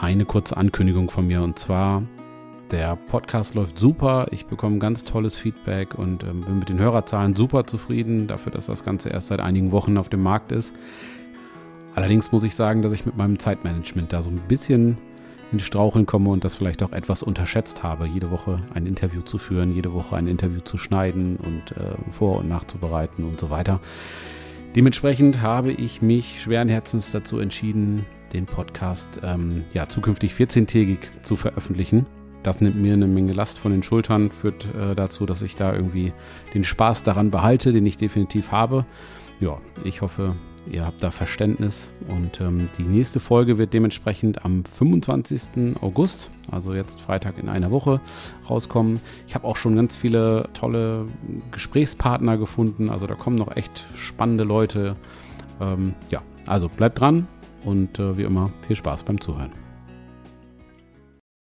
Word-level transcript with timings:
eine 0.00 0.24
kurze 0.24 0.56
Ankündigung 0.56 1.10
von 1.10 1.26
mir 1.26 1.42
und 1.42 1.58
zwar 1.58 2.02
der 2.70 2.96
Podcast 2.96 3.54
läuft 3.54 3.78
super. 3.78 4.28
Ich 4.30 4.46
bekomme 4.46 4.78
ganz 4.78 5.04
tolles 5.04 5.36
Feedback 5.36 5.98
und 5.98 6.22
ähm, 6.22 6.40
bin 6.42 6.58
mit 6.60 6.68
den 6.68 6.78
Hörerzahlen 6.78 7.34
super 7.34 7.66
zufrieden 7.66 8.26
dafür, 8.26 8.52
dass 8.52 8.66
das 8.66 8.84
Ganze 8.84 9.10
erst 9.10 9.26
seit 9.26 9.40
einigen 9.40 9.72
Wochen 9.72 9.98
auf 9.98 10.08
dem 10.08 10.22
Markt 10.22 10.52
ist. 10.52 10.74
Allerdings 11.94 12.32
muss 12.32 12.44
ich 12.44 12.54
sagen, 12.54 12.80
dass 12.80 12.92
ich 12.92 13.04
mit 13.04 13.16
meinem 13.16 13.38
Zeitmanagement 13.38 14.12
da 14.12 14.22
so 14.22 14.30
ein 14.30 14.40
bisschen 14.48 14.96
in 15.52 15.58
Straucheln 15.58 16.06
komme 16.06 16.30
und 16.30 16.44
das 16.44 16.54
vielleicht 16.54 16.82
auch 16.84 16.92
etwas 16.92 17.24
unterschätzt 17.24 17.82
habe, 17.82 18.06
jede 18.06 18.30
Woche 18.30 18.62
ein 18.72 18.86
Interview 18.86 19.20
zu 19.22 19.36
führen, 19.36 19.74
jede 19.74 19.92
Woche 19.92 20.16
ein 20.16 20.28
Interview 20.28 20.60
zu 20.60 20.78
schneiden 20.78 21.36
und 21.36 21.76
äh, 21.76 21.96
vor- 22.12 22.38
und 22.38 22.48
nachzubereiten 22.48 23.24
und 23.24 23.40
so 23.40 23.50
weiter. 23.50 23.80
Dementsprechend 24.76 25.42
habe 25.42 25.72
ich 25.72 26.00
mich 26.00 26.40
schweren 26.40 26.68
Herzens 26.68 27.10
dazu 27.10 27.40
entschieden, 27.40 28.06
den 28.32 28.46
Podcast 28.46 29.20
ähm, 29.22 29.64
ja, 29.72 29.88
zukünftig 29.88 30.32
14-tägig 30.32 30.98
zu 31.22 31.36
veröffentlichen. 31.36 32.06
Das 32.42 32.60
nimmt 32.60 32.76
mir 32.76 32.94
eine 32.94 33.06
Menge 33.06 33.32
Last 33.32 33.58
von 33.58 33.72
den 33.72 33.82
Schultern, 33.82 34.30
führt 34.30 34.66
äh, 34.74 34.94
dazu, 34.94 35.26
dass 35.26 35.42
ich 35.42 35.56
da 35.56 35.74
irgendwie 35.74 36.12
den 36.54 36.64
Spaß 36.64 37.02
daran 37.02 37.30
behalte, 37.30 37.72
den 37.72 37.84
ich 37.84 37.98
definitiv 37.98 38.50
habe. 38.50 38.86
Ja, 39.40 39.58
ich 39.84 40.00
hoffe, 40.00 40.34
ihr 40.70 40.86
habt 40.86 41.02
da 41.02 41.10
Verständnis 41.10 41.92
und 42.08 42.40
ähm, 42.40 42.68
die 42.78 42.82
nächste 42.82 43.20
Folge 43.20 43.58
wird 43.58 43.74
dementsprechend 43.74 44.44
am 44.44 44.64
25. 44.64 45.76
August, 45.82 46.30
also 46.50 46.72
jetzt 46.72 47.00
Freitag 47.00 47.38
in 47.38 47.48
einer 47.48 47.70
Woche, 47.70 48.00
rauskommen. 48.48 49.00
Ich 49.26 49.34
habe 49.34 49.46
auch 49.46 49.56
schon 49.56 49.76
ganz 49.76 49.94
viele 49.94 50.48
tolle 50.54 51.06
Gesprächspartner 51.50 52.38
gefunden, 52.38 52.88
also 52.88 53.06
da 53.06 53.14
kommen 53.14 53.36
noch 53.36 53.54
echt 53.54 53.84
spannende 53.94 54.44
Leute. 54.44 54.96
Ähm, 55.60 55.94
ja, 56.10 56.22
also 56.46 56.70
bleibt 56.70 57.00
dran 57.00 57.28
und 57.64 57.98
äh, 57.98 58.16
wie 58.16 58.22
immer 58.22 58.50
viel 58.66 58.76
Spaß 58.76 59.04
beim 59.04 59.20
Zuhören. 59.20 59.69